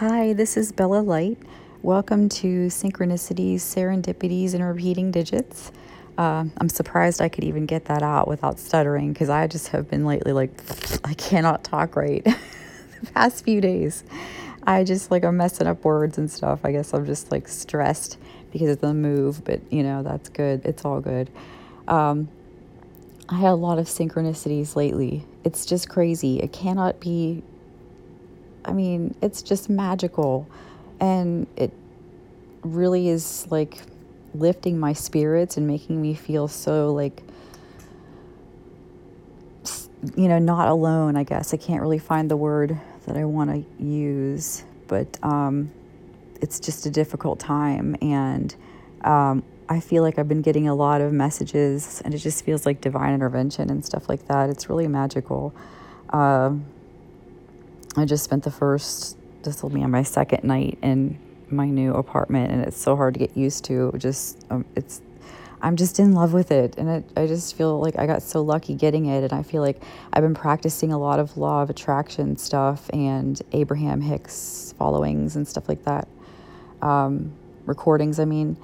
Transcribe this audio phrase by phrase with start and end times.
[0.00, 1.38] Hi, this is Bella Light.
[1.80, 5.72] Welcome to Synchronicities, Serendipities, and Repeating Digits.
[6.18, 9.88] Uh, I'm surprised I could even get that out without stuttering because I just have
[9.88, 10.50] been lately like,
[11.04, 12.22] I cannot talk right
[13.00, 14.04] the past few days.
[14.64, 16.60] I just like, I'm messing up words and stuff.
[16.62, 18.18] I guess I'm just like stressed
[18.52, 20.60] because of the move, but you know, that's good.
[20.66, 21.30] It's all good.
[21.88, 22.28] Um,
[23.30, 25.24] I had a lot of synchronicities lately.
[25.42, 26.38] It's just crazy.
[26.40, 27.42] It cannot be
[28.66, 30.48] I mean, it's just magical.
[31.00, 31.72] And it
[32.62, 33.78] really is like
[34.34, 37.22] lifting my spirits and making me feel so like
[40.14, 41.54] you know not alone i guess.
[41.54, 45.70] I can't really find the word that i want to use but um,
[46.40, 47.96] it's just a difficult time.
[48.00, 48.54] And
[49.02, 52.64] um, i feel like i've been getting a lot of messages and it just feels
[52.66, 54.50] like divine intervention and stuff like that.
[54.50, 55.54] It's really magical.
[56.10, 56.52] Uh,
[57.96, 61.18] I just spent the first, this will be on my second night in
[61.48, 63.92] my new apartment, and it's so hard to get used to.
[63.96, 65.00] Just, um, it's,
[65.62, 66.76] I'm just in love with it.
[66.76, 69.24] And it, I just feel like I got so lucky getting it.
[69.24, 73.40] And I feel like I've been practicing a lot of law of attraction stuff and
[73.52, 76.08] Abraham Hicks followings and stuff like that.
[76.82, 77.32] Um,
[77.64, 78.58] recordings, I mean,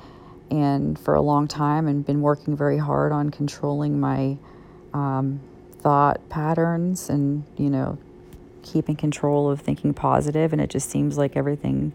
[0.50, 4.36] and for a long time, and been working very hard on controlling my
[4.92, 5.40] um,
[5.80, 7.96] thought patterns and, you know,
[8.62, 11.92] keeping control of thinking positive, and it just seems like everything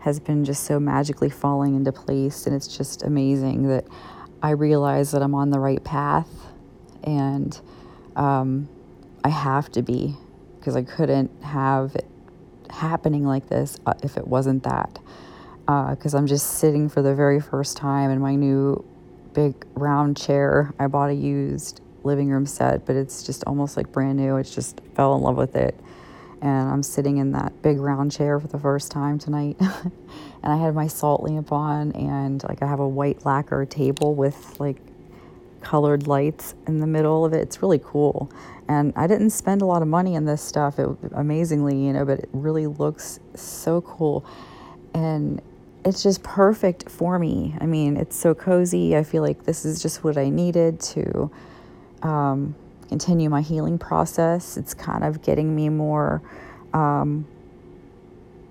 [0.00, 3.86] has been just so magically falling into place, and it's just amazing that
[4.42, 6.28] I realize that I'm on the right path,
[7.02, 7.58] and
[8.14, 8.68] um,
[9.24, 10.16] I have to be
[10.58, 12.06] because I couldn't have it
[12.70, 14.98] happening like this uh, if it wasn't that.
[15.66, 18.84] Because uh, I'm just sitting for the very first time in my new
[19.32, 20.74] big round chair.
[20.78, 24.36] I bought a used living room set, but it's just almost like brand new.
[24.36, 25.74] It's just fell in love with it
[26.44, 29.56] and I'm sitting in that big round chair for the first time tonight.
[29.60, 29.92] and
[30.42, 34.60] I had my salt lamp on, and like I have a white lacquer table with
[34.60, 34.76] like
[35.62, 37.38] colored lights in the middle of it.
[37.38, 38.30] It's really cool.
[38.68, 42.04] And I didn't spend a lot of money on this stuff, it, amazingly, you know,
[42.04, 44.26] but it really looks so cool.
[44.92, 45.40] And
[45.82, 47.54] it's just perfect for me.
[47.58, 48.98] I mean, it's so cozy.
[48.98, 51.30] I feel like this is just what I needed to
[52.02, 52.54] um,
[52.94, 54.56] continue my healing process.
[54.56, 56.22] It's kind of getting me more
[56.72, 57.26] um,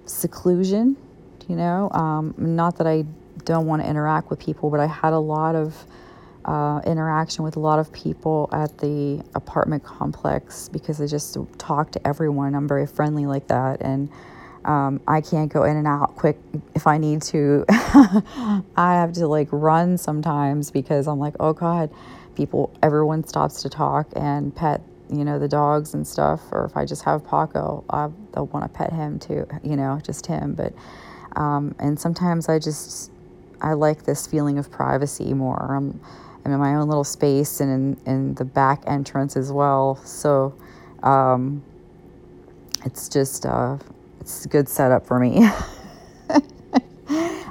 [0.05, 0.97] seclusion,
[1.47, 1.89] you know.
[1.91, 3.05] Um, not that I
[3.45, 5.85] don't want to interact with people, but I had a lot of
[6.43, 11.93] uh, interaction with a lot of people at the apartment complex because I just talk
[11.93, 12.53] to everyone.
[12.53, 13.81] I'm very friendly like that.
[13.81, 14.09] And
[14.65, 16.37] um, I can't go in and out quick
[16.75, 17.63] if I need to.
[17.69, 21.89] I have to like run sometimes because I'm like, oh God,
[22.35, 26.41] people, everyone stops to talk and pet, you know, the dogs and stuff.
[26.51, 29.99] Or if I just have Paco, I, will want to pet him too, you know,
[30.03, 30.53] just him.
[30.53, 30.73] But,
[31.35, 33.11] um, and sometimes I just,
[33.61, 35.75] I like this feeling of privacy more.
[35.75, 35.99] I'm,
[36.45, 39.95] I'm in my own little space and in, in the back entrance as well.
[40.03, 40.55] So,
[41.03, 41.63] um,
[42.85, 43.77] it's just, uh,
[44.19, 45.47] it's a good setup for me.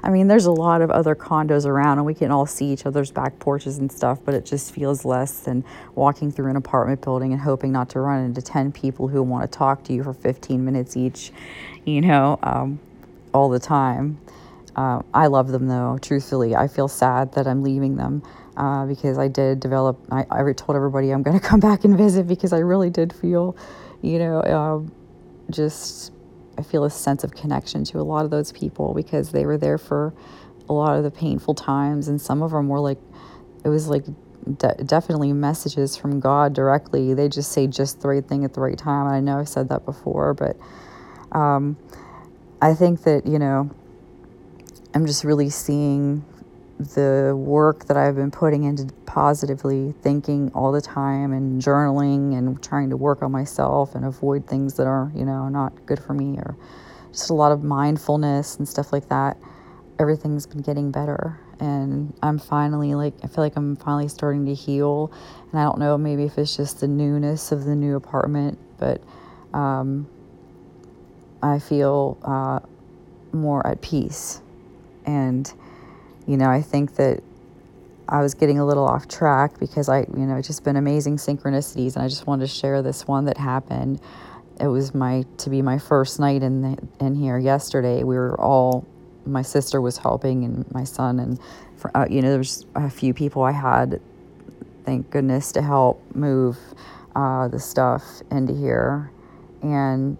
[0.04, 2.86] I mean, there's a lot of other condos around and we can all see each
[2.86, 5.64] other's back porches and stuff, but it just feels less than
[5.94, 9.50] walking through an apartment building and hoping not to run into 10 people who want
[9.50, 11.32] to talk to you for 15 minutes each,
[11.84, 12.80] you know, um,
[13.32, 14.18] all the time.
[14.74, 16.56] Uh, I love them though, truthfully.
[16.56, 18.22] I feel sad that I'm leaving them
[18.56, 21.96] uh, because I did develop, I, I told everybody I'm going to come back and
[21.96, 23.56] visit because I really did feel,
[24.00, 26.12] you know, uh, just
[26.58, 29.58] I feel a sense of connection to a lot of those people because they were
[29.58, 30.12] there for
[30.68, 32.98] a lot of the painful times, and some of them were like,
[33.64, 34.04] it was like
[34.58, 37.14] de- definitely messages from God directly.
[37.14, 39.06] They just say just the right thing at the right time.
[39.06, 40.56] And I know I've said that before, but
[41.36, 41.76] um,
[42.60, 43.70] I think that you know,
[44.94, 46.24] I'm just really seeing
[46.84, 52.62] the work that I've been putting into positively thinking all the time and journaling and
[52.62, 56.14] trying to work on myself and avoid things that are, you know, not good for
[56.14, 56.56] me or
[57.10, 59.36] just a lot of mindfulness and stuff like that.
[59.98, 64.54] Everything's been getting better and I'm finally like I feel like I'm finally starting to
[64.54, 65.12] heal
[65.50, 69.02] and I don't know maybe if it's just the newness of the new apartment, but
[69.54, 70.08] um,
[71.42, 72.60] I feel uh,
[73.32, 74.40] more at peace
[75.04, 75.52] and
[76.26, 77.22] you know, I think that
[78.08, 81.16] I was getting a little off track because I, you know, it's just been amazing
[81.16, 84.00] synchronicities, and I just wanted to share this one that happened.
[84.60, 88.02] It was my to be my first night in the, in here yesterday.
[88.02, 88.86] We were all
[89.26, 91.38] my sister was helping and my son and
[91.76, 94.00] for, uh, you know there's a few people I had
[94.84, 96.58] thank goodness to help move
[97.14, 99.10] uh, the stuff into here
[99.62, 100.16] and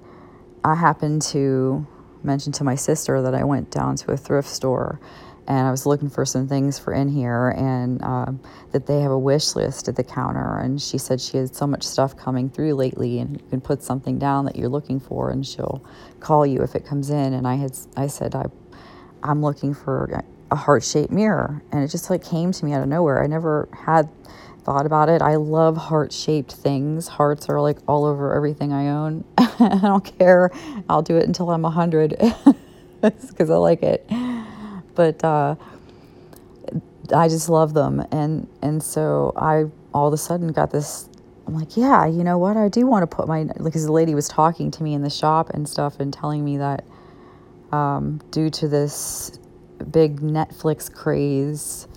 [0.65, 1.87] I happened to
[2.23, 5.01] mention to my sister that I went down to a thrift store
[5.49, 8.41] and I was looking for some things for in here, and um,
[8.71, 10.59] that they have a wish list at the counter.
[10.59, 13.83] And she said she had so much stuff coming through lately, and you can put
[13.83, 15.85] something down that you're looking for, and she'll
[16.21, 17.35] call you if it comes in.
[17.35, 18.47] And I had I said I,
[19.23, 22.83] I'm looking for a heart shaped mirror, and it just like came to me out
[22.83, 23.23] of nowhere.
[23.23, 24.09] I never had
[24.65, 25.23] thought about it.
[25.23, 27.09] I love heart shaped things.
[27.09, 29.25] Hearts are like all over everything I own.
[29.39, 30.51] I don't care.
[30.89, 32.11] I'll do it until I'm a hundred
[33.01, 34.07] because I like it
[34.95, 35.57] but uh,
[37.15, 41.09] I just love them, and and so I all of a sudden got this.
[41.47, 42.57] I'm like, yeah, you know what?
[42.57, 45.11] I do want to put my because the lady was talking to me in the
[45.11, 46.85] shop and stuff and telling me that
[47.73, 49.39] um, due to this
[49.91, 51.89] big Netflix craze,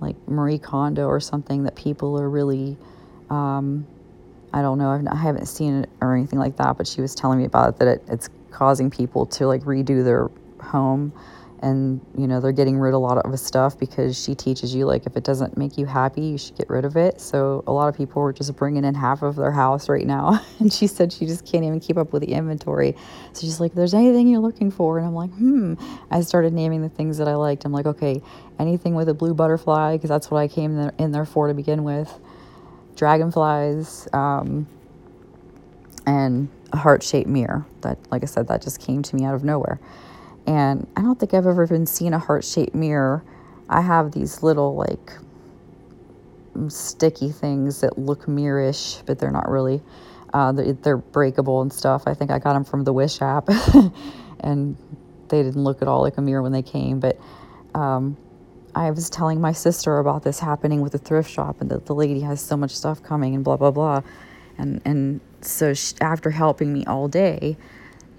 [0.00, 2.76] like Marie Kondo or something, that people are really.
[3.30, 3.86] Um,
[4.54, 4.90] I don't know.
[4.90, 7.70] I've, I haven't seen it or anything like that, but she was telling me about
[7.70, 10.30] it that it, it's causing people to like redo their
[10.62, 11.12] home
[11.62, 14.84] and you know they're getting rid of a lot of stuff because she teaches you
[14.84, 17.20] like if it doesn't make you happy you should get rid of it.
[17.20, 20.44] So a lot of people are just bringing in half of their house right now
[20.58, 22.96] and she said she just can't even keep up with the inventory.
[23.32, 24.98] So she's like there's anything you're looking for?
[24.98, 25.74] And i'm like hmm.
[26.10, 27.64] I started naming the things that i liked.
[27.64, 28.20] I'm like okay
[28.58, 31.84] anything with a blue butterfly because that's what i came in there for to begin
[31.84, 32.12] with.
[32.96, 34.66] Dragonflies um,
[36.06, 39.44] and a heart-shaped mirror that like i said that just came to me out of
[39.44, 39.78] nowhere
[40.46, 43.24] and I don't think I've ever even seen a heart shaped mirror.
[43.68, 45.12] I have these little, like,
[46.68, 49.80] sticky things that look mirrorish, but they're not really.
[50.32, 52.04] Uh, they're, they're, breakable and stuff.
[52.06, 53.48] I think I got them from the Wish app,
[54.40, 54.76] and
[55.28, 57.00] they didn't look at all like a mirror when they came.
[57.00, 57.18] But
[57.74, 58.16] um,
[58.74, 61.94] I was telling my sister about this happening with the thrift shop, and that the
[61.94, 64.02] lady has so much stuff coming, and blah blah blah.
[64.58, 67.56] And and so she, after helping me all day,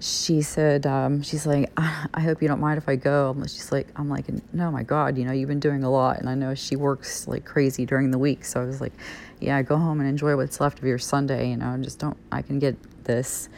[0.00, 3.30] she said, um, she's like, I hope you don't mind if I go.
[3.30, 6.18] And She's like, I'm like, no, my God, you know, you've been doing a lot.
[6.18, 8.44] And I know she works like crazy during the week.
[8.44, 8.92] So I was like,
[9.40, 12.42] yeah, go home and enjoy what's left of your Sunday, you know, just don't, I
[12.42, 13.48] can get this.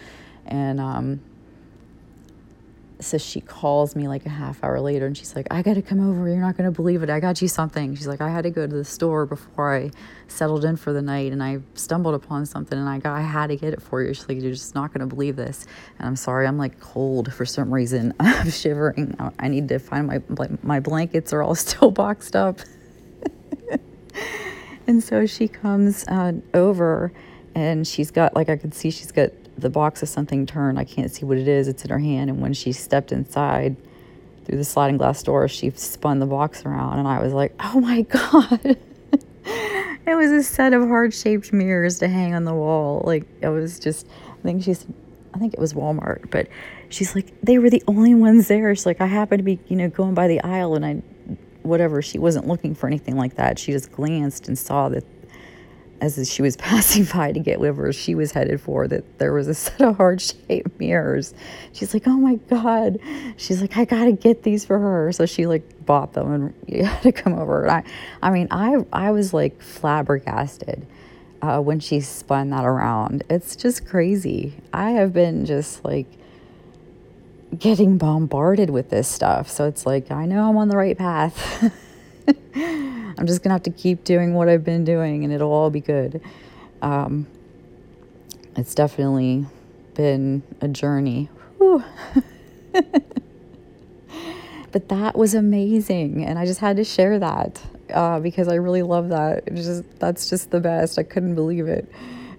[0.46, 1.20] And, um,
[2.98, 5.82] so she calls me like a half hour later and she's like, I got to
[5.82, 6.28] come over.
[6.28, 7.10] You're not going to believe it.
[7.10, 7.94] I got you something.
[7.94, 9.90] She's like, I had to go to the store before I
[10.28, 13.48] settled in for the night and I stumbled upon something and I got, I had
[13.48, 14.14] to get it for you.
[14.14, 15.66] She's like, You're just not going to believe this.
[15.98, 18.14] And I'm sorry, I'm like cold for some reason.
[18.20, 19.14] I'm shivering.
[19.38, 20.20] I need to find my,
[20.62, 22.60] my blankets are all still boxed up.
[24.87, 27.12] and so she comes uh, over
[27.54, 30.78] and she's got, like, I could see she's got the box of something turned.
[30.78, 31.68] I can't see what it is.
[31.68, 32.30] It's in her hand.
[32.30, 33.76] And when she stepped inside
[34.44, 36.98] through the sliding glass door, she spun the box around.
[36.98, 38.76] And I was like, oh my God.
[40.06, 43.02] it was a set of heart shaped mirrors to hang on the wall.
[43.04, 44.86] Like, it was just, I think she's,
[45.34, 46.48] I think it was Walmart, but
[46.88, 48.74] she's like, they were the only ones there.
[48.74, 50.92] She's like, I happened to be, you know, going by the aisle and I,
[51.62, 53.58] whatever, she wasn't looking for anything like that.
[53.58, 55.04] She just glanced and saw that
[56.00, 59.48] as she was passing by to get whatever she was headed for that there was
[59.48, 61.34] a set of heart-shaped mirrors.
[61.72, 62.98] She's like oh my god.
[63.37, 65.12] She's like i gotta get these for her.
[65.12, 67.62] So she like bought them and you had to come over.
[67.62, 67.82] And i
[68.22, 70.87] i mean i i was like flabbergasted
[71.43, 73.22] uh, when she spun that around.
[73.28, 74.54] It's just crazy.
[74.72, 76.06] I have been just like
[77.56, 79.49] getting bombarded with this stuff.
[79.49, 81.73] So it's like i know i'm on the right path
[82.54, 85.80] I'm just gonna have to keep doing what I've been doing and it'll all be
[85.80, 86.21] good.
[86.83, 87.26] Um,
[88.56, 89.47] it's definitely
[89.95, 91.28] been a journey.
[94.73, 98.83] but that was amazing, and I just had to share that uh, because I really
[98.83, 99.47] love that.
[99.54, 100.99] Just that's just the best.
[100.99, 101.88] I couldn't believe it.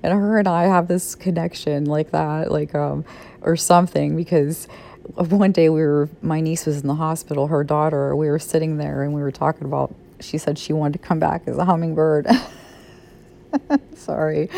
[0.03, 3.05] And her and I have this connection like that, like um,
[3.41, 4.67] or something because
[5.15, 8.77] one day we were my niece was in the hospital her daughter we were sitting
[8.77, 11.65] there and we were talking about she said she wanted to come back as a
[11.65, 12.27] hummingbird.
[13.95, 14.49] Sorry.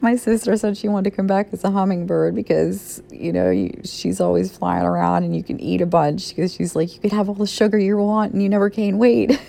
[0.00, 4.20] My sister said she wanted to come back as a hummingbird because, you know, she's
[4.20, 7.28] always flying around and you can eat a bunch because she's like, you could have
[7.28, 9.40] all the sugar you want and you never gain weight.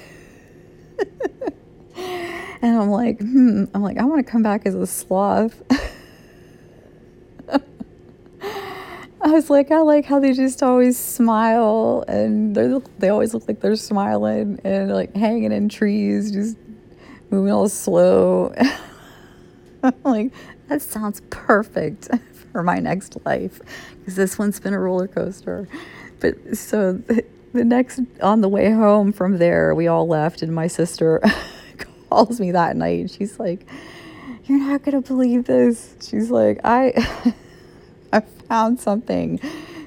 [1.96, 5.62] and I'm like, hmm, I'm like, I want to come back as a sloth.
[9.34, 13.48] I was like, I like how they just always smile and they they always look
[13.48, 16.56] like they're smiling and like hanging in trees, just
[17.32, 18.54] moving all slow.
[20.04, 20.32] like
[20.68, 22.10] that sounds perfect
[22.52, 23.60] for my next life
[23.98, 25.68] because this one's been a roller coaster.
[26.20, 30.54] But so the, the next on the way home from there, we all left and
[30.54, 31.20] my sister
[32.08, 33.10] calls me that night.
[33.10, 33.66] She's like,
[34.46, 37.34] "You're not gonna believe this." She's like, "I."
[38.14, 39.40] I found something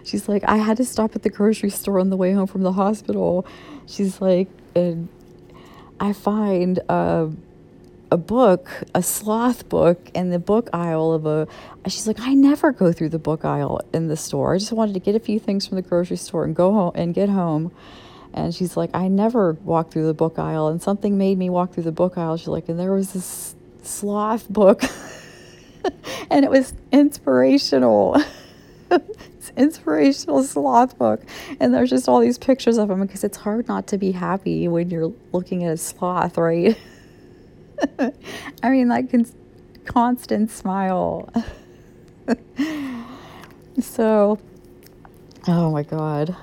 [0.06, 2.62] she's like, I had to stop at the grocery store on the way home from
[2.62, 3.46] the hospital.
[3.86, 5.08] She's like, and
[6.00, 7.30] I find a,
[8.10, 11.48] a book, a sloth book, in the book aisle of a.
[11.86, 14.54] She's like, I never go through the book aisle in the store.
[14.54, 16.92] I just wanted to get a few things from the grocery store and go home
[16.94, 17.72] and get home.
[18.32, 21.72] And she's like, I never walk through the book aisle, and something made me walk
[21.72, 22.36] through the book aisle.
[22.36, 24.82] She's like, and there was this sloth book,
[26.30, 28.20] and it was inspirational.
[28.90, 31.20] it's inspirational sloth book,
[31.60, 34.68] and there's just all these pictures of him because it's hard not to be happy
[34.68, 36.78] when you're looking at a sloth, right?
[38.62, 39.32] I mean, that
[39.84, 41.30] constant smile.
[43.80, 44.38] so,
[45.48, 46.36] oh my god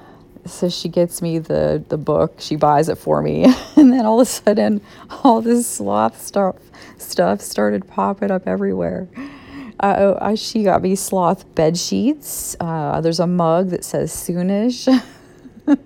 [0.45, 3.45] so she gets me the the book she buys it for me
[3.75, 4.81] and then all of a sudden
[5.23, 6.55] all this sloth stuff
[6.97, 9.07] stuff started popping up everywhere
[9.85, 14.87] uh, she got me sloth bed sheets uh, there's a mug that says soonish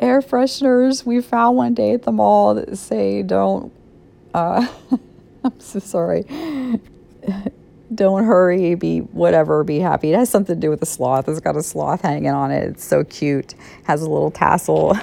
[0.00, 3.72] air fresheners we found one day at the mall that say don't
[4.34, 4.66] uh,
[5.44, 6.24] i'm so sorry
[7.94, 10.12] don't hurry, be whatever, be happy.
[10.12, 11.28] It has something to do with the sloth.
[11.28, 12.70] It's got a sloth hanging on it.
[12.70, 13.54] It's so cute.
[13.84, 14.96] Has a little tassel.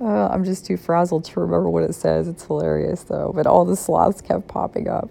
[0.00, 2.28] Uh, I'm just too frazzled to remember what it says.
[2.28, 3.32] It's hilarious though.
[3.34, 5.10] But all the sloths kept popping up.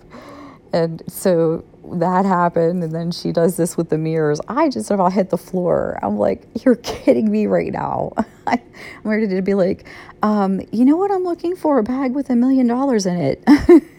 [0.73, 2.83] And so that happened.
[2.83, 4.39] And then she does this with the mirrors.
[4.47, 5.99] I just about hit the floor.
[6.01, 8.13] I'm like, you're kidding me right now.
[8.47, 8.61] I'm
[9.03, 9.85] ready to be like,
[10.23, 11.79] um, you know what I'm looking for?
[11.79, 13.43] A bag with a million dollars in it.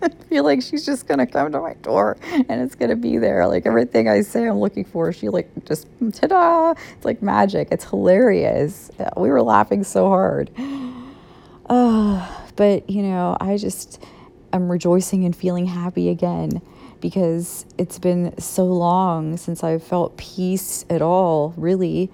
[0.02, 3.46] I feel like she's just gonna come to my door and it's gonna be there.
[3.46, 6.74] Like everything I say I'm looking for, she like just ta-da!
[6.96, 7.68] It's like magic.
[7.70, 8.90] It's hilarious.
[9.16, 10.50] We were laughing so hard.
[11.66, 12.26] Uh,
[12.56, 14.02] but you know, I just
[14.52, 16.62] am rejoicing and feeling happy again
[17.00, 22.10] because it's been so long since I've felt peace at all, really.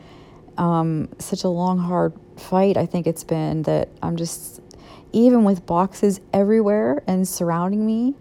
[0.59, 4.61] Um, such a long, hard fight I think it's been that I'm just
[5.13, 8.15] even with boxes everywhere and surrounding me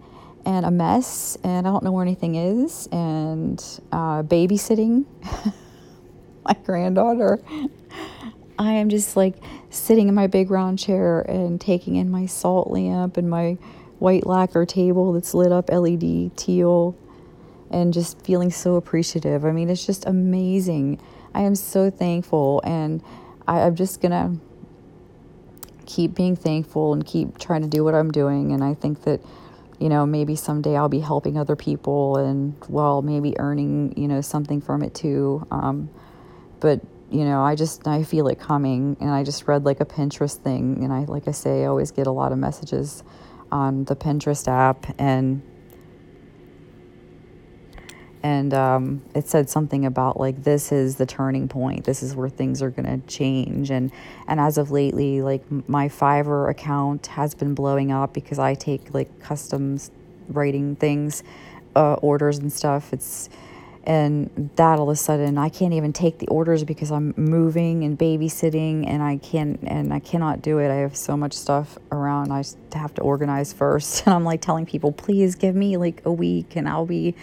[0.44, 3.58] and a mess and I don't know where anything is and
[3.92, 5.04] uh, babysitting
[6.44, 7.40] my granddaughter.
[8.58, 9.36] I am just like
[9.70, 13.58] sitting in my big round chair and taking in my salt lamp and my
[13.98, 16.96] white lacquer table that's lit up LED teal
[17.70, 19.44] and just feeling so appreciative.
[19.44, 21.00] I mean, it's just amazing.
[21.34, 23.02] I am so thankful and
[23.46, 24.36] I, I'm just gonna
[25.86, 28.52] keep being thankful and keep trying to do what I'm doing.
[28.52, 29.20] And I think that,
[29.78, 34.20] you know, maybe someday I'll be helping other people and, well, maybe earning, you know,
[34.20, 35.46] something from it too.
[35.50, 35.88] Um,
[36.60, 38.96] but, you know, I just, I feel it coming.
[39.00, 40.82] And I just read like a Pinterest thing.
[40.82, 43.04] And I, like I say, I always get a lot of messages
[43.52, 44.86] on the Pinterest app.
[44.98, 45.42] And,
[48.26, 51.84] and um, it said something about like this is the turning point.
[51.84, 53.70] This is where things are going to change.
[53.70, 53.92] And
[54.26, 58.92] and as of lately like my fiverr account has been blowing up because i take
[58.92, 59.92] like customs
[60.26, 61.22] writing things
[61.76, 62.92] uh, orders and stuff.
[62.92, 63.28] It's
[63.84, 67.84] and that all of a sudden i can't even take the orders because i'm moving
[67.84, 70.68] and babysitting and i can't and i cannot do it.
[70.68, 72.32] I have so much stuff around.
[72.32, 72.42] I
[72.76, 74.02] have to organize first.
[74.06, 77.14] And i'm like telling people please give me like a week and i'll be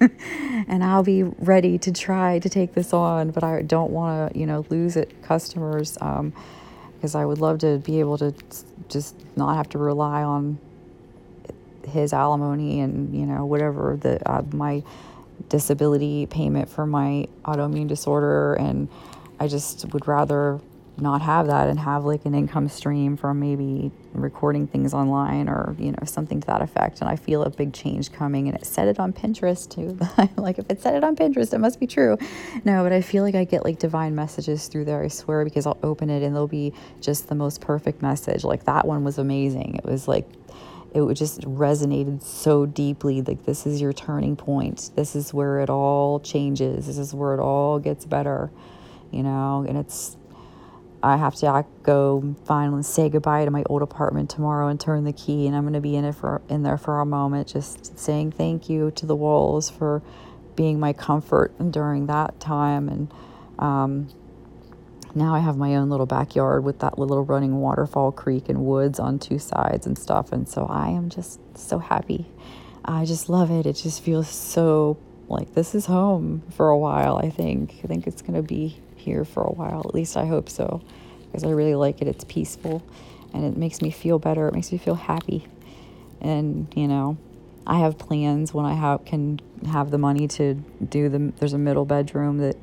[0.68, 4.38] and I'll be ready to try to take this on, but I don't want to,
[4.38, 8.34] you know, lose it customers because um, I would love to be able to
[8.88, 10.58] just not have to rely on
[11.86, 14.82] his alimony and you know whatever the uh, my
[15.48, 18.54] disability payment for my autoimmune disorder.
[18.54, 18.88] And
[19.38, 20.60] I just would rather
[20.98, 25.74] not have that and have like an income stream from maybe recording things online or
[25.78, 27.00] you know something to that effect.
[27.00, 29.98] And i feel a big change coming and it said it on pinterest too.
[30.40, 32.16] Like if it said it on pinterest it must be true.
[32.64, 35.66] No but i feel like i get like divine messages through there i swear because
[35.66, 38.44] i'll open it and there'll be just the most perfect message.
[38.44, 39.76] Like that one was amazing.
[39.76, 40.28] It was like
[40.92, 43.22] it just resonated so deeply.
[43.22, 44.90] Like this is your turning point.
[44.96, 46.86] This is where it all changes.
[46.86, 48.50] This is where it all gets better
[49.10, 49.64] you know?
[49.68, 50.16] And it's
[51.02, 55.12] I have to go finally say goodbye to my old apartment tomorrow and turn the
[55.12, 57.98] key, and I'm going to be in it for in there for a moment, just
[57.98, 60.02] saying thank you to the walls for
[60.56, 62.88] being my comfort during that time.
[62.88, 63.14] And
[63.58, 64.08] um,
[65.14, 68.98] now I have my own little backyard with that little running waterfall creek and woods
[68.98, 72.26] on two sides and stuff, and so I am just so happy.
[72.84, 73.64] I just love it.
[73.64, 77.16] It just feels so like this is home for a while.
[77.16, 77.80] I think.
[77.82, 79.80] I think it's going to be here for a while.
[79.80, 80.82] At least I hope so,
[81.26, 82.08] because I really like it.
[82.08, 82.82] It's peaceful
[83.32, 84.48] and it makes me feel better.
[84.48, 85.46] It makes me feel happy.
[86.20, 87.16] And, you know,
[87.66, 89.40] I have plans when I have can
[89.70, 91.32] have the money to do the.
[91.38, 92.56] There's a middle bedroom that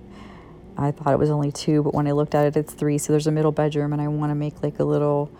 [0.77, 2.97] I thought it was only two, but when I looked at it, it's three.
[2.97, 5.31] So there's a middle bedroom, and I want to make like a little,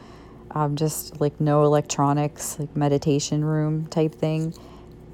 [0.51, 4.53] um, just like no electronics, like meditation room type thing.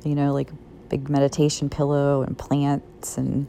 [0.04, 0.50] You know, like
[0.90, 3.48] big meditation pillow and plants and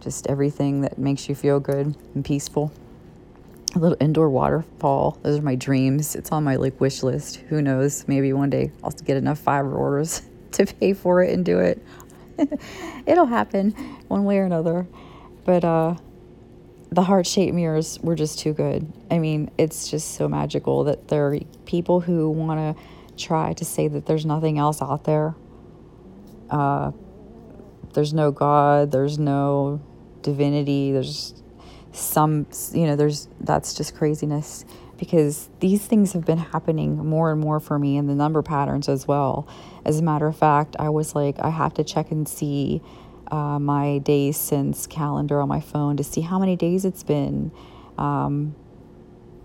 [0.00, 2.72] just everything that makes you feel good and peaceful.
[3.74, 5.18] A little indoor waterfall.
[5.22, 6.14] Those are my dreams.
[6.14, 7.36] It's on my like wish list.
[7.48, 8.06] Who knows?
[8.08, 10.22] Maybe one day I'll get enough Fiverr orders
[10.52, 11.82] to pay for it and do it.
[13.06, 13.72] It'll happen
[14.08, 14.86] one way or another.
[15.44, 15.96] But uh,
[16.90, 18.90] the heart shaped mirrors were just too good.
[19.10, 22.82] I mean, it's just so magical that there are people who want to
[23.22, 25.34] try to say that there's nothing else out there.
[26.50, 26.92] Uh,
[27.96, 29.80] there's no God, there's no
[30.22, 31.34] divinity, there's
[31.92, 34.64] some, you know, there's that's just craziness
[34.98, 38.88] because these things have been happening more and more for me in the number patterns
[38.88, 39.48] as well.
[39.84, 42.80] As a matter of fact, I was like, I have to check and see
[43.30, 47.50] uh, my days since calendar on my phone to see how many days it's been.
[47.98, 48.54] Um,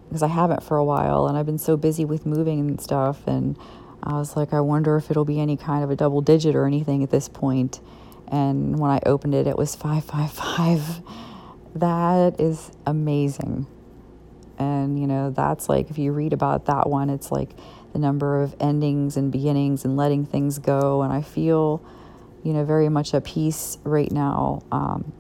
[0.08, 3.26] because I haven't for a while and I've been so busy with moving and stuff.
[3.28, 3.58] And
[4.04, 6.66] I was like, I wonder if it'll be any kind of a double digit or
[6.66, 7.80] anything at this point.
[8.32, 11.02] And when I opened it, it was 555.
[11.76, 13.68] That is amazing.
[14.58, 17.50] And, you know, that's like, if you read about that one, it's like
[17.94, 21.02] the number of endings and beginnings and letting things go.
[21.02, 21.84] And I feel,
[22.44, 24.64] you know, very much at peace right now.
[24.72, 25.12] Um,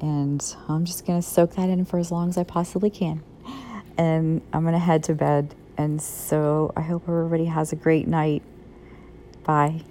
[0.00, 3.22] and I'm just going to soak that in for as long as I possibly can.
[3.96, 5.54] And I'm going to head to bed.
[5.76, 8.42] And so I hope everybody has a great night.
[9.44, 9.84] Bye.